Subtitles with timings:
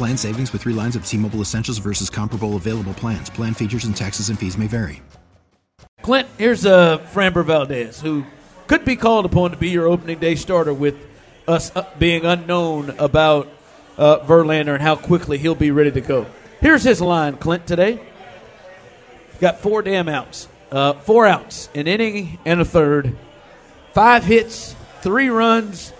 [0.00, 3.28] Plan savings with three lines of T Mobile Essentials versus comparable available plans.
[3.28, 5.02] Plan features and taxes and fees may vary.
[6.00, 8.24] Clint, here's uh, Framber Valdez, who
[8.66, 10.96] could be called upon to be your opening day starter with
[11.46, 13.48] us uh, being unknown about
[13.98, 16.24] uh, Verlander and how quickly he'll be ready to go.
[16.62, 18.00] Here's his line, Clint, today.
[19.38, 20.48] Got four damn outs.
[20.72, 23.18] Uh, four outs, an inning and a third.
[23.92, 25.92] Five hits, three runs,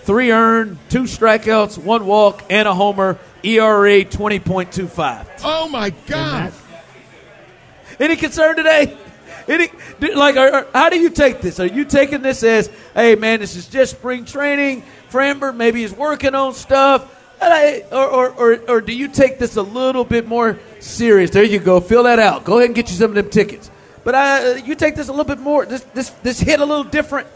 [0.00, 3.16] three earned, two strikeouts, one walk, and a homer.
[3.44, 5.26] ERA 20.25.
[5.44, 6.52] Oh my God!
[8.00, 8.96] Any concern today?
[9.46, 9.68] Any
[10.14, 11.60] like, are, are, how do you take this?
[11.60, 14.82] Are you taking this as, hey man, this is just spring training?
[15.10, 19.56] Framber maybe he's working on stuff, I, or, or, or, or do you take this
[19.56, 21.30] a little bit more serious?
[21.30, 22.44] There you go, fill that out.
[22.44, 23.70] Go ahead and get you some of them tickets.
[24.02, 25.64] But uh, you take this a little bit more.
[25.64, 27.26] This this this hit a little different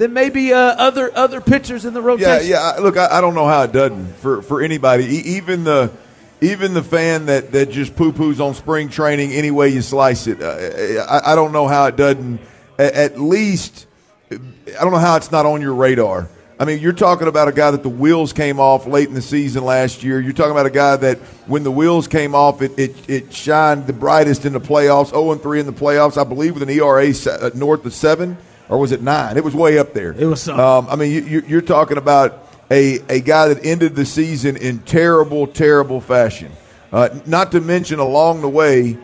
[0.00, 2.48] than maybe uh, other other pitchers in the rotation.
[2.48, 2.80] Yeah, yeah.
[2.80, 5.92] Look, I, I, don't know how it doesn't for for anybody, e- even the
[6.40, 10.26] even the fan that that just poo poos on spring training any way you slice
[10.26, 10.40] it.
[10.40, 12.40] Uh, I, I, don't know how it doesn't.
[12.78, 13.86] At, at least,
[14.32, 14.36] I
[14.80, 16.30] don't know how it's not on your radar.
[16.58, 19.22] I mean, you're talking about a guy that the wheels came off late in the
[19.22, 20.18] season last year.
[20.18, 23.86] You're talking about a guy that when the wheels came off, it, it, it shined
[23.86, 27.12] the brightest in the playoffs, 0 3 in the playoffs, I believe, with an ERA
[27.26, 28.38] uh, north of seven
[28.70, 29.36] or was it nine?
[29.36, 30.12] It was way up there.
[30.12, 30.64] It was something.
[30.64, 34.78] Um, I mean, you, you're talking about a, a guy that ended the season in
[34.78, 36.52] terrible, terrible fashion.
[36.92, 38.96] Uh, not to mention, along the way,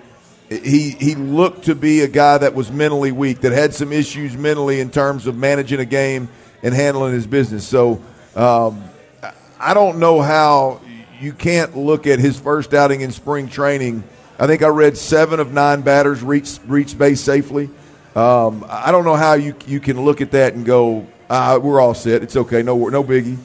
[0.49, 4.37] he he looked to be a guy that was mentally weak, that had some issues
[4.37, 6.29] mentally in terms of managing a game
[6.63, 7.67] and handling his business.
[7.67, 8.01] So
[8.37, 8.85] um,
[9.59, 10.81] I don't know how
[11.21, 14.05] you can't look at his first outing in spring training.
[14.39, 17.69] I think I read seven of nine batters reached reached base safely.
[18.17, 21.81] Um, I don't know how you you can look at that and go, ah, we're
[21.81, 22.23] all set.
[22.23, 22.63] It's okay.
[22.63, 23.37] No, no biggie.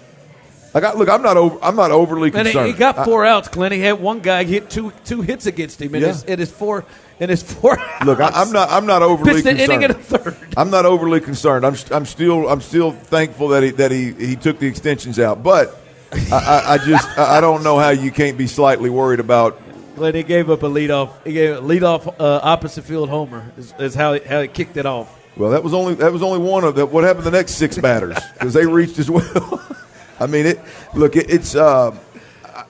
[0.73, 1.09] I got look.
[1.09, 1.59] I'm not over.
[1.61, 2.57] I'm not overly concerned.
[2.57, 3.49] And he, got four I, outs.
[3.49, 3.73] Clint.
[3.73, 6.15] He had one guy hit two two hits against him, and yeah.
[6.25, 6.85] it is four
[7.19, 7.77] and his four.
[8.05, 8.69] Look, I, am not.
[8.71, 9.59] I'm not overly Pitched concerned.
[9.59, 10.37] Inning and a third.
[10.55, 11.65] I'm not overly concerned.
[11.65, 11.75] I'm.
[11.91, 12.47] I'm still.
[12.47, 15.43] I'm still thankful that he that he he took the extensions out.
[15.43, 15.77] But
[16.13, 19.61] I, I, I just I don't know how you can't be slightly worried about
[20.01, 21.11] Glenn, he gave up a leadoff.
[21.23, 23.51] He gave a leadoff uh, opposite field homer.
[23.55, 25.15] Is, is how he, how he kicked it off.
[25.37, 26.87] Well, that was only that was only one of the.
[26.87, 29.63] What happened to the next six batters because they reached as well.
[30.19, 30.59] I mean, it.
[30.95, 31.53] Look, it, it's.
[31.53, 31.95] Uh,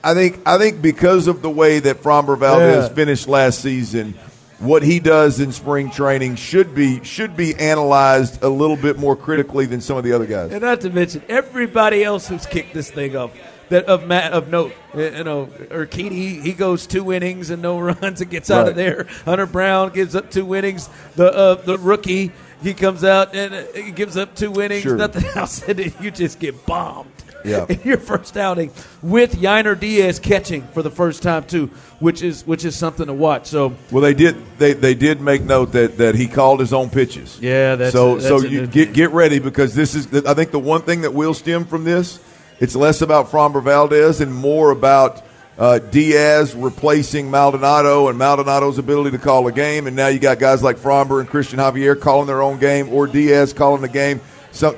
[0.04, 2.94] I think I think because of the way that Framber Valdez yeah.
[2.94, 4.14] finished last season,
[4.60, 9.16] what he does in spring training should be should be analyzed a little bit more
[9.16, 10.52] critically than some of the other guys.
[10.52, 13.32] And not to mention everybody else who's kicked this thing off
[13.72, 14.74] that of Matt of note.
[14.96, 18.60] You know, Urquidy he, he goes two innings and no runs and gets right.
[18.60, 19.08] out of there.
[19.26, 20.90] Hunter Brown gives up two innings.
[21.16, 22.32] The uh, the rookie
[22.62, 24.84] he comes out and uh, he gives up two innings.
[24.84, 24.98] Sure.
[24.98, 27.10] Nothing else, and you just get bombed.
[27.44, 27.66] Yeah.
[27.70, 28.72] in your first outing
[29.02, 33.14] with Yainer Diaz catching for the first time too, which is which is something to
[33.14, 33.48] watch.
[33.48, 36.92] So well, they did they, they did make note that, that he called his own
[36.92, 37.40] pitches.
[37.42, 40.60] Yeah, that's so that's so you get get ready because this is I think the
[40.60, 42.20] one thing that will stem from this
[42.62, 45.22] it's less about Framber Valdez and more about
[45.58, 49.88] uh, Diaz replacing Maldonado and Maldonado's ability to call a game.
[49.88, 53.08] And now you got guys like Framber and Christian Javier calling their own game or
[53.08, 54.22] Diaz calling the game.
[54.54, 54.78] So,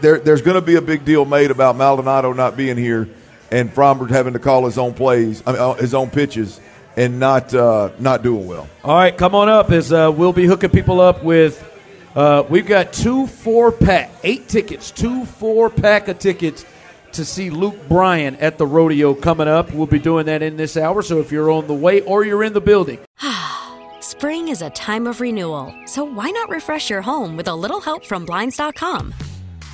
[0.00, 3.08] there, there's going to be a big deal made about Maldonado not being here
[3.50, 6.60] and Framber having to call his own plays, I mean, uh, his own pitches,
[6.96, 8.68] and not uh, not doing well.
[8.82, 11.73] All right, come on up as uh, we'll be hooking people up with.
[12.14, 16.64] Uh, we've got two four pack, eight tickets, two four pack of tickets
[17.12, 19.72] to see Luke Bryan at the rodeo coming up.
[19.72, 21.02] We'll be doing that in this hour.
[21.02, 22.98] So if you're on the way or you're in the building.
[24.00, 25.74] Spring is a time of renewal.
[25.86, 29.14] So why not refresh your home with a little help from Blinds.com?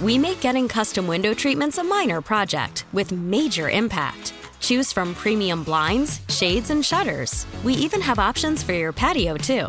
[0.00, 4.32] We make getting custom window treatments a minor project with major impact.
[4.60, 7.46] Choose from premium blinds, shades, and shutters.
[7.64, 9.68] We even have options for your patio, too.